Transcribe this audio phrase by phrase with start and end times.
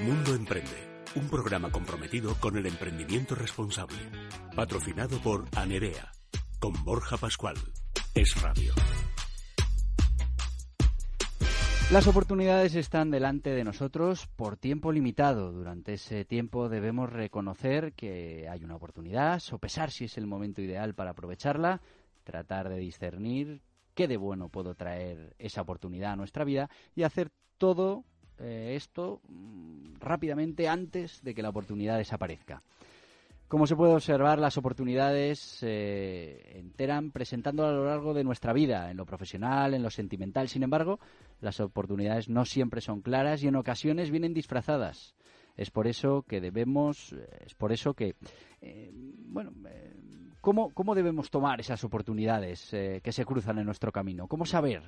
[0.00, 3.96] Mundo Emprende, un programa comprometido con el emprendimiento responsable.
[4.54, 6.12] Patrocinado por Anerea,
[6.60, 7.56] con Borja Pascual.
[8.14, 8.74] Es Radio.
[11.90, 15.50] Las oportunidades están delante de nosotros por tiempo limitado.
[15.50, 20.94] Durante ese tiempo debemos reconocer que hay una oportunidad, sopesar si es el momento ideal
[20.94, 21.80] para aprovecharla,
[22.22, 23.62] tratar de discernir
[23.94, 28.04] qué de bueno puedo traer esa oportunidad a nuestra vida y hacer todo
[28.38, 32.62] eh, esto mm, rápidamente antes de que la oportunidad desaparezca.
[33.48, 38.52] Como se puede observar, las oportunidades se eh, enteran presentando a lo largo de nuestra
[38.52, 40.48] vida, en lo profesional, en lo sentimental.
[40.48, 40.98] Sin embargo,
[41.40, 45.14] las oportunidades no siempre son claras y en ocasiones vienen disfrazadas.
[45.56, 48.16] Es por eso que debemos, eh, es por eso que,
[49.28, 49.52] bueno,
[50.40, 54.26] ¿cómo, ¿cómo, debemos tomar esas oportunidades que se cruzan en nuestro camino?
[54.26, 54.82] ¿Cómo saber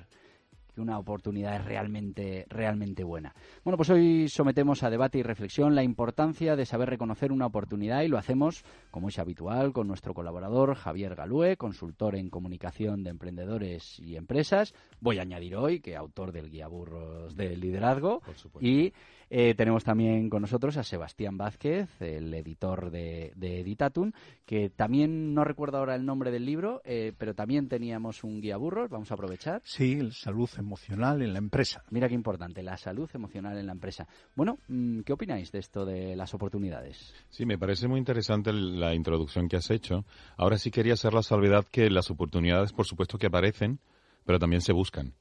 [0.81, 3.33] una oportunidad es realmente, realmente buena.
[3.63, 8.01] Bueno, pues hoy sometemos a debate y reflexión la importancia de saber reconocer una oportunidad
[8.01, 13.09] y lo hacemos, como es habitual, con nuestro colaborador Javier Galúe, consultor en comunicación de
[13.09, 14.73] emprendedores y empresas.
[14.99, 18.21] Voy a añadir hoy que autor del guía burros del liderazgo
[18.59, 18.93] y
[19.29, 24.13] eh, tenemos también con nosotros a Sebastián Vázquez, el editor de, de Editatun,
[24.45, 28.57] que también no recuerdo ahora el nombre del libro, eh, pero también teníamos un guía
[28.57, 29.61] burros, vamos a aprovechar.
[29.63, 31.83] Sí, salud emocional en la empresa.
[31.91, 34.07] Mira qué importante, la salud emocional en la empresa.
[34.35, 37.13] Bueno, mm, ¿qué opináis de esto de las oportunidades?
[37.29, 40.05] Sí, me parece muy interesante la introducción que has hecho.
[40.37, 43.79] Ahora sí quería hacer la salvedad que las oportunidades, por supuesto que aparecen,
[44.25, 45.13] pero también se buscan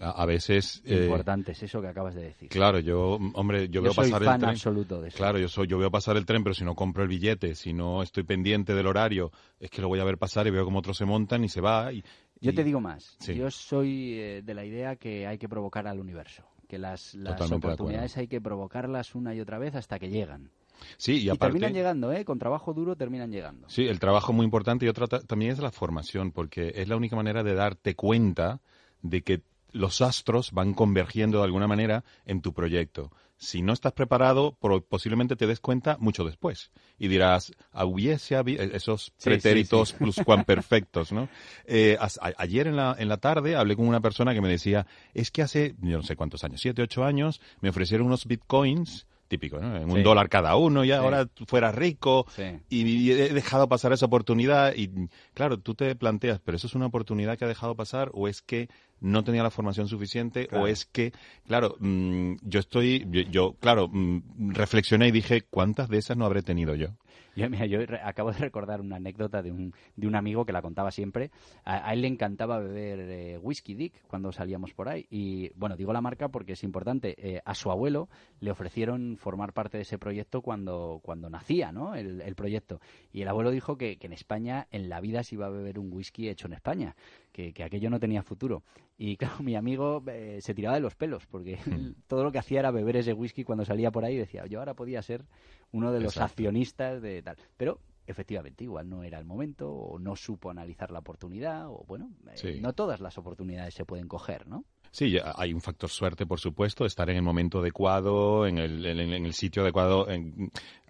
[0.00, 3.94] a, veces eh, importante es eso que acabas de decir claro yo hombre yo, veo
[3.94, 5.16] pasar el tren absoluto de eso.
[5.16, 7.72] claro yo soy yo veo pasar el tren pero si no compro el billete si
[7.72, 10.78] no estoy pendiente del horario es que lo voy a ver pasar y veo cómo
[10.78, 12.02] otros se montan y se va y,
[12.40, 16.00] yo te digo más yo soy eh, de la idea que hay que provocar al
[16.00, 20.50] universo que las, las oportunidades hay que provocarlas una y otra vez hasta que llegan
[20.96, 22.24] Sí, y, aparte, terminan llegando, ¿eh?
[22.24, 23.68] Con trabajo duro terminan llegando.
[23.68, 27.16] Sí, el trabajo muy importante y otra también es la formación, porque es la única
[27.16, 28.60] manera de darte cuenta
[29.02, 29.42] de que
[29.72, 33.10] los astros van convergiendo de alguna manera en tu proyecto.
[33.36, 34.56] Si no estás preparado,
[34.88, 36.70] posiblemente te des cuenta mucho después.
[36.96, 41.28] Y dirás, hubiese habido esos pretéritos plus cuan perfectos, ¿no?
[41.64, 41.98] Eh,
[42.36, 45.42] ayer en la, en la tarde hablé con una persona que me decía, es que
[45.42, 49.74] hace, yo no sé cuántos años, siete, ocho años, me ofrecieron unos bitcoins típico, ¿no?
[49.78, 52.26] En un dólar cada uno y ahora fuera rico
[52.68, 54.90] y, he dejado pasar esa oportunidad y
[55.32, 58.42] claro, tú te planteas, pero eso es una oportunidad que ha dejado pasar o es
[58.42, 58.68] que
[59.00, 61.12] no tenía la formación suficiente o es que,
[61.46, 66.42] claro, mm, yo estoy, yo, claro, mm, reflexioné y dije, ¿cuántas de esas no habré
[66.42, 66.88] tenido yo?
[67.34, 70.62] Yo, mira, yo acabo de recordar una anécdota de un, de un amigo que la
[70.62, 71.30] contaba siempre.
[71.64, 75.06] A, él le encantaba beber eh, whisky dick cuando salíamos por ahí.
[75.10, 77.14] Y bueno, digo la marca porque es importante.
[77.18, 78.08] Eh, a su abuelo
[78.40, 81.94] le ofrecieron formar parte de ese proyecto cuando, cuando nacía ¿no?
[81.94, 82.80] el, el proyecto.
[83.12, 85.78] Y el abuelo dijo que, que en España en la vida se iba a beber
[85.78, 86.94] un whisky hecho en España
[87.32, 88.62] que, aquello no tenía futuro.
[88.96, 92.02] Y claro, mi amigo eh, se tiraba de los pelos, porque hmm.
[92.06, 94.60] todo lo que hacía era beber ese whisky cuando salía por ahí y decía, yo
[94.60, 95.24] ahora podía ser
[95.72, 97.36] uno de los accionistas de tal.
[97.56, 102.10] Pero efectivamente, igual no era el momento, o no supo analizar la oportunidad, o bueno,
[102.42, 104.64] eh, no todas las oportunidades se pueden coger, ¿no?
[104.90, 109.24] Sí, hay un factor suerte, por supuesto, estar en el momento adecuado, en el, en,
[109.24, 110.06] el sitio adecuado,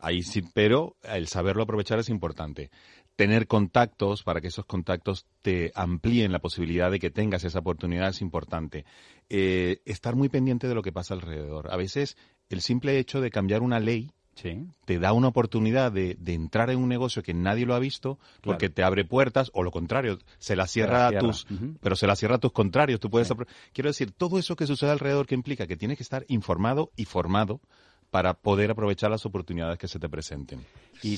[0.01, 2.71] ahí sí, pero el saberlo aprovechar es importante
[3.23, 8.09] tener contactos para que esos contactos te amplíen la posibilidad de que tengas esa oportunidad
[8.09, 8.85] es importante.
[9.29, 11.73] Eh, estar muy pendiente de lo que pasa alrededor.
[11.73, 12.17] A veces
[12.49, 16.89] el simple hecho de cambiar una ley te da una oportunidad de, entrar en un
[16.89, 20.67] negocio que nadie lo ha visto porque te abre puertas o lo contrario, se la
[20.67, 21.47] cierra, a tus,
[21.81, 22.99] pero se la cierra a tus contrarios.
[22.99, 23.33] Tú puedes,
[23.73, 27.05] quiero decir, todo eso que sucede alrededor que implica que tienes que estar informado y
[27.05, 27.61] formado
[28.13, 30.61] para poder aprovechar las oportunidades que se te presenten.
[31.03, 31.17] Y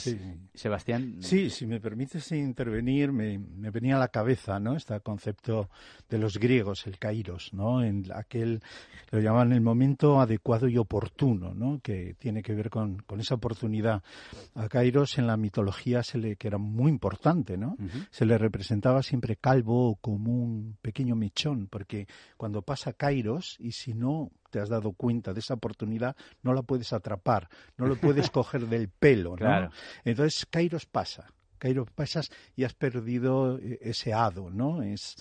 [0.54, 1.16] Sebastián.
[1.18, 3.36] Sí, si me permites intervenir, me,
[3.72, 4.76] venía a la cabeza, ¿no?
[4.76, 5.68] Este concepto
[6.08, 7.82] de los griegos, el kairos, ¿no?
[7.82, 8.62] En aquel,
[9.10, 11.80] lo llaman el momento adecuado y oportuno, ¿no?
[11.82, 14.00] Que tiene que ver con, esa oportunidad.
[14.54, 17.76] A kairos en la mitología se le, que era muy importante, ¿no?
[18.12, 23.94] Se le representaba siempre calvo como un pequeño mechón, porque cuando pasa kairos, y si
[23.94, 26.14] no te has dado cuenta de esa oportunidad,
[26.44, 29.68] no la puedes atrapar, no lo puedes coger del pelo, ¿no?
[30.04, 31.26] Entonces, Kairos pasa,
[31.58, 34.80] Kairos pasas y has perdido eh, ese hado, ¿no?
[34.80, 35.16] Es,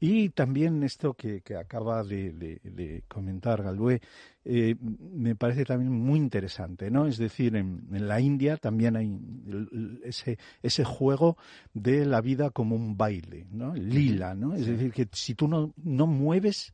[0.00, 4.00] Y también esto que, acaba de, comentar Galué,
[4.44, 7.06] eh, me parece también muy interesante, ¿no?
[7.06, 9.16] Es decir, en, la India también hay
[10.02, 11.36] ese, ese juego
[11.74, 13.72] de la vida como un baile, ¿no?
[13.74, 14.54] Lila, ¿no?
[14.54, 16.72] Es decir, que si tú no, no mueves,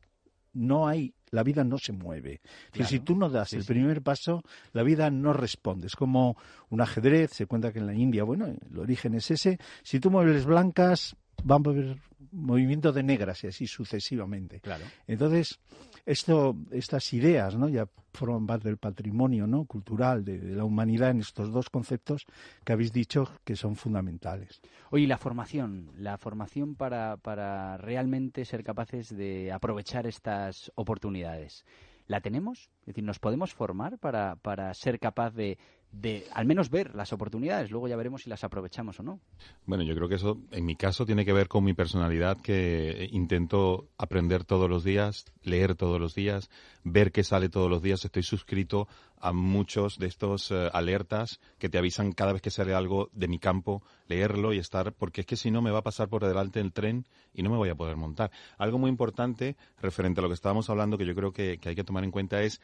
[0.55, 2.41] no hay la vida no se mueve.
[2.85, 4.41] si tú no das el primer paso,
[4.71, 5.87] la vida no responde.
[5.87, 6.37] Es como
[6.69, 9.59] un ajedrez, se cuenta que en la India, bueno, el origen es ese.
[9.83, 11.97] Si tú mueves blancas, van a haber
[12.31, 14.59] movimiento de negras y así sucesivamente.
[14.59, 14.85] Claro.
[15.07, 15.59] Entonces,
[16.05, 17.69] esto, estas ideas, ¿no?
[17.69, 19.65] Ya forman parte del patrimonio, ¿no?
[19.65, 22.25] Cultural de, la humanidad en estos dos conceptos
[22.63, 24.61] que habéis dicho que son fundamentales.
[24.91, 31.65] Oye, la formación, la formación para, para realmente ser capaces de aprovechar estas oportunidades.
[32.07, 32.69] ¿La tenemos?
[32.81, 35.57] Es decir, ¿nos podemos formar para, para ser capaz de,
[36.01, 37.71] de al menos ver las oportunidades.
[37.71, 39.19] Luego ya veremos si las aprovechamos o no.
[39.65, 43.07] Bueno, yo creo que eso, en mi caso, tiene que ver con mi personalidad, que
[43.11, 46.49] intento aprender todos los días, leer todos los días,
[46.83, 48.03] ver qué sale todos los días.
[48.03, 48.87] Estoy suscrito
[49.19, 53.27] a muchos de estos eh, alertas que te avisan cada vez que sale algo de
[53.27, 56.25] mi campo, leerlo y estar, porque es que si no me va a pasar por
[56.25, 58.31] delante el tren y no me voy a poder montar.
[58.57, 61.83] Algo muy importante referente a lo que estábamos hablando, que yo creo que hay que
[61.83, 62.61] tomar en cuenta es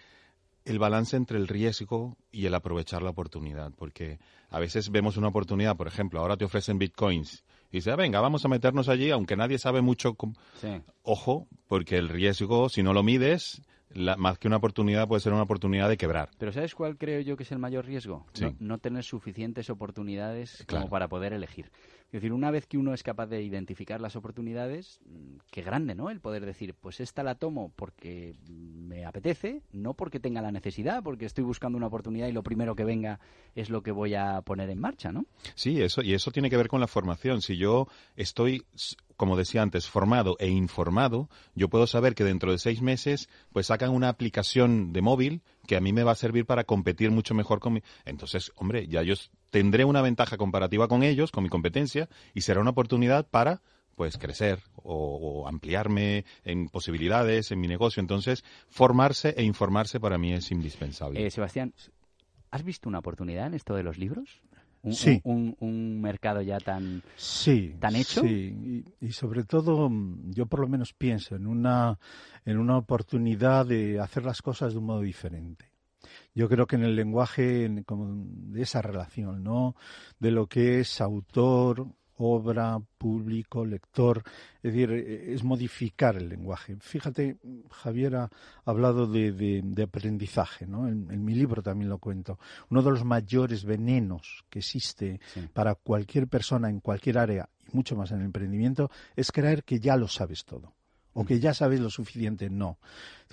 [0.66, 4.20] el balance entre el riesgo y el aprovechar la oportunidad, porque
[4.50, 8.20] a veces vemos una oportunidad, por ejemplo, ahora te ofrecen bitcoins y dices, ah, venga,
[8.20, 10.16] vamos a meternos allí, aunque nadie sabe mucho.
[11.04, 13.62] Ojo, porque el riesgo, si no lo mides,
[14.18, 16.30] más que una oportunidad puede ser una oportunidad de quebrar.
[16.38, 18.26] Pero ¿sabes cuál creo yo que es el mayor riesgo?
[18.60, 21.72] No, tener suficientes oportunidades como para poder elegir.
[22.12, 25.96] Es decir, una vez que uno es capaz de identificar las oportunidades, mm, qué grande,
[25.96, 26.10] ¿no?
[26.10, 31.04] El poder decir, pues esta la tomo porque me apetece, no porque tenga la necesidad,
[31.04, 33.22] porque estoy buscando una oportunidad y lo primero que venga
[33.56, 35.26] es lo que voy a poner en marcha, ¿no?
[35.56, 37.42] Sí, eso y eso tiene que ver con la formación.
[37.42, 37.88] Si yo
[38.18, 38.66] estoy
[39.22, 43.68] como decía antes, formado e informado, yo puedo saber que dentro de seis meses, pues
[43.68, 47.34] sacan una aplicación de móvil que a mí me va a servir para competir mucho
[47.34, 47.84] mejor con mi...
[48.06, 49.16] Entonces, hombre, ya yo
[49.50, 53.62] tendré una ventaja comparativa con ellos, con mi competencia, y será una oportunidad para
[53.96, 58.00] pues crecer o, ampliarme en posibilidades en mi negocio.
[58.00, 61.26] Entonces, formarse e informarse para mí es indispensable.
[61.26, 61.74] Eh, Sebastián,
[62.50, 64.42] ¿has visto una oportunidad en esto de los libros?
[64.84, 65.22] Un, sí.
[65.24, 68.22] un, mercado ya tan, sí, tan hecho.
[68.22, 72.00] Sí, y, sobre todo mm, yo por lo menos pienso en una,
[72.46, 75.72] en una oportunidad de hacer las cosas de un modo diferente.
[76.34, 79.76] Yo creo que en el lenguaje de esa relación, ¿no?
[80.20, 81.88] De lo que es autor,
[82.22, 84.24] obra, público, lector,
[84.62, 86.78] es decir, eh, es modificar el lenguaje.
[86.80, 87.38] Fíjate,
[87.70, 88.30] Javier ha
[88.66, 90.88] hablado de, aprendizaje, ¿no?
[90.88, 92.40] En, mi libro también lo cuento.
[92.70, 95.20] Uno de los mayores venenos que existe
[95.54, 99.80] para cualquier persona en cualquier área, y mucho más en el emprendimiento, es creer que
[99.80, 100.74] ya lo sabes todo
[101.14, 102.78] o que ya sabes lo suficiente, no.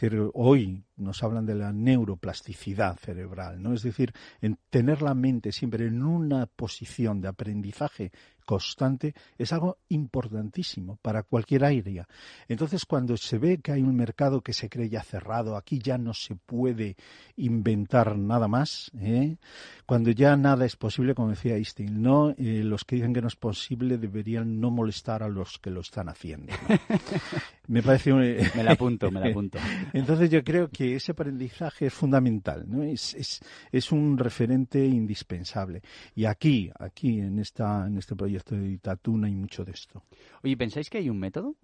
[0.01, 3.73] Decir, hoy nos hablan de la neuroplasticidad cerebral, ¿no?
[3.73, 8.13] Es decir, en tener la mente siempre en una posición de aprendizaje
[8.49, 12.09] constante es algo importantísimo para cualquier área.
[12.49, 15.99] Entonces, cuando se ve que hay un mercado que se cree ya cerrado, aquí ya
[15.99, 16.97] no se puede
[17.37, 19.37] inventar nada más, ¿eh?
[19.85, 23.29] cuando ya nada es posible, como decía Einstein, no, eh, los que dicen que no
[23.29, 26.55] es posible deberían no molestar a los que lo están haciendo.
[27.69, 29.59] me parece me la apunto, me la apunto.
[29.93, 32.83] Entonces, yo creo que ese aprendizaje es fundamental, ¿no?
[32.83, 33.41] Es, es,
[33.73, 35.83] es un referente indispensable.
[36.15, 40.03] Y aquí, aquí en esta en este proyecto de Tatuna y mucho de esto.
[40.43, 41.57] Oye, ¿pensáis que hay un método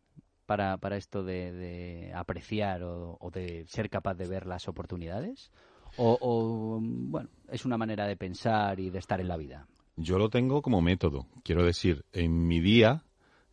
[0.46, 5.50] para, para esto de, apreciar o, de ser capaz de ver las oportunidades?
[5.96, 9.68] O, bueno, es una manera de pensar y de estar en la vida?
[9.96, 11.28] Yo lo tengo como método.
[11.44, 13.04] Quiero decir, en mi día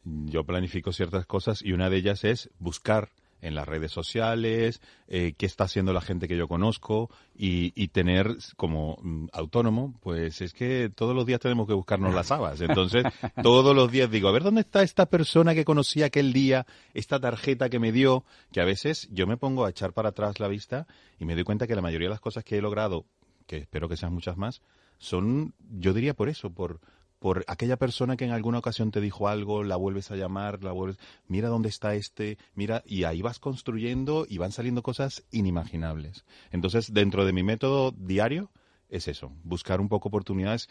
[0.03, 3.09] yo planifico ciertas cosas y una de ellas es buscar
[3.41, 7.89] en las redes sociales, eh, qué está haciendo la gente que yo conozco y, y,
[7.89, 12.61] tener como mm, autónomo, pues es que todos los días tenemos que buscarnos las habas.
[12.61, 13.03] Entonces,
[13.43, 17.19] todos los días digo, a ver, ¿dónde está esta persona que conocí aquel día, esta
[17.19, 18.23] tarjeta que me dio?
[18.51, 20.87] Que a veces yo me pongo a echar para atrás la vista
[21.19, 23.05] y me doy cuenta que la mayoría de las cosas que he logrado,
[23.47, 24.61] que espero que sean muchas más,
[24.97, 26.79] son, yo diría por eso, por,
[27.21, 30.71] por aquella persona que en alguna ocasión te dijo algo, la vuelves a llamar, la
[30.71, 30.97] vuelves,
[31.27, 36.25] mira dónde está este, mira, y ahí vas construyendo y van saliendo cosas inimaginables.
[36.51, 38.49] Entonces, dentro de mi método diario,
[38.89, 40.67] es eso, buscar un poco oportunidades.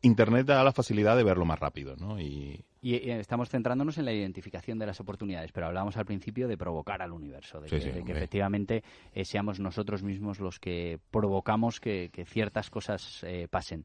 [0.00, 2.18] Internet da la facilidad de verlo más rápido, ¿no?
[2.18, 2.64] Y...
[2.80, 7.12] estamos centrándonos en la identificación de las oportunidades, pero hablábamos al principio de provocar al
[7.12, 13.48] universo, de que, efectivamente eh, seamos nosotros mismos los que provocamos que, ciertas cosas eh,
[13.50, 13.84] pasen.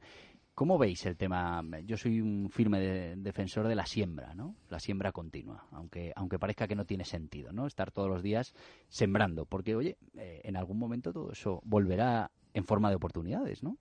[0.56, 1.62] ¿Cómo veis el tema?
[1.84, 2.80] Yo soy un firme
[3.18, 4.56] defensor de la siembra, ¿no?
[4.70, 7.68] La siembra continua, aunque, aunque parezca que no tiene sentido, ¿no?
[7.68, 8.54] Estar todos los días
[8.88, 13.78] sembrando, porque, oye, eh, en algún momento todo eso volverá en forma de oportunidades, ¿no?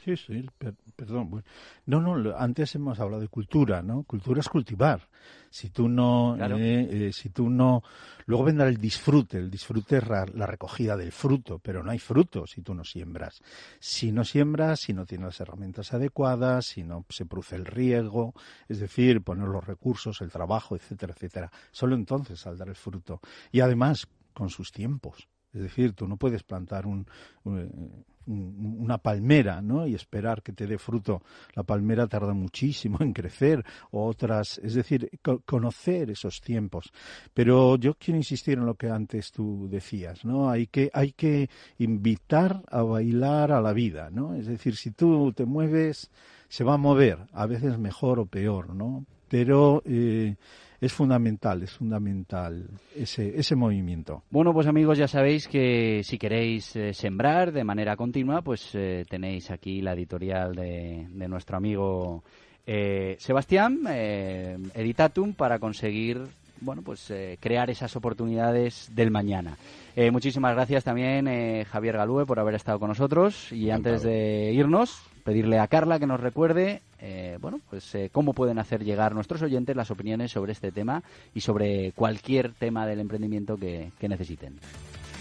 [0.00, 0.44] Sí, sí,
[0.96, 1.44] perdón.
[1.86, 4.02] no, no, antes hemos hablado de cultura, ¿no?
[4.02, 5.08] Cultura es cultivar.
[5.48, 7.82] Si tú no, eh, eh, si tú no,
[8.26, 9.38] luego vendrá el disfrute.
[9.38, 13.42] El disfrute es la, recogida del fruto, pero no hay fruto si tú no siembras.
[13.78, 18.34] Si no siembras, si no tienes las herramientas adecuadas, si no se produce el riego,
[18.68, 21.52] es decir, poner los recursos, el trabajo, etcétera, etcétera.
[21.70, 23.20] Solo entonces saldrá el fruto.
[23.52, 25.28] Y además, con sus tiempos.
[25.52, 27.06] Es decir, tú no puedes plantar un,
[28.26, 29.86] una palmera, ¿no?
[29.86, 31.22] Y esperar que te dé fruto.
[31.54, 35.10] La palmera tarda muchísimo en crecer, o otras, es decir,
[35.44, 36.92] conocer esos tiempos.
[37.34, 40.50] Pero yo quiero insistir en lo que antes tú decías, ¿no?
[40.50, 44.34] Hay que, hay que invitar a bailar a la vida, ¿no?
[44.34, 46.10] Es decir, si tú te mueves,
[46.48, 49.04] se va a mover, a veces mejor o peor, ¿no?
[49.28, 50.36] Pero eh,
[50.82, 54.24] es fundamental, es fundamental ese, ese movimiento.
[54.30, 59.04] Bueno, pues amigos, ya sabéis que si queréis eh, sembrar de manera continua, pues eh,
[59.08, 62.24] tenéis aquí la editorial de, de nuestro amigo
[62.66, 66.20] eh, Sebastián, Editatum, para conseguir
[66.60, 69.56] bueno, pues crear esas oportunidades del mañana.
[70.12, 71.26] muchísimas gracias también,
[71.64, 73.50] Javier Galúe, por haber estado con nosotros.
[73.50, 78.32] Y antes de irnos, pedirle a Carla que nos recuerde eh, bueno, pues eh, cómo
[78.32, 81.02] pueden hacer llegar nuestros oyentes las opiniones sobre este tema
[81.34, 84.60] y sobre cualquier tema del emprendimiento que, necesiten.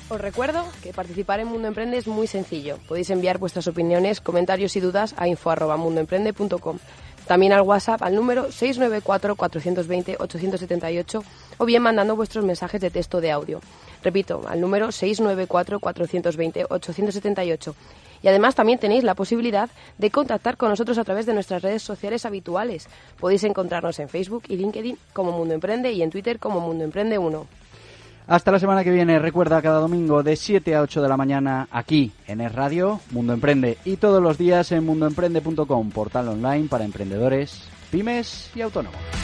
[0.09, 2.77] Os recuerdo que participar en Mundo Emprende es muy sencillo.
[2.87, 6.77] Podéis enviar vuestras opiniones, comentarios y dudas a info@mundoemprende.com.
[7.25, 11.23] También al WhatsApp al número 694-420-878
[11.57, 13.59] o bien mandando vuestros mensajes de texto de audio.
[14.03, 17.73] Repito, al número 694-420-878
[18.21, 21.83] y además también tenéis la posibilidad de contactar con nosotros a través de nuestras redes
[21.83, 22.87] sociales habituales.
[23.19, 27.17] Podéis encontrarnos en Facebook y LinkedIn como Mundo Emprende y en Twitter como Mundo Emprende
[27.17, 27.47] 1.
[28.27, 29.19] Hasta la semana que viene.
[29.19, 33.33] Recuerda cada domingo de 7 a 8 de la mañana aquí en Es Radio, Mundo
[33.33, 39.20] Emprende y todos los días en mundoemprende.com, portal online para emprendedores, pymes y autónomos.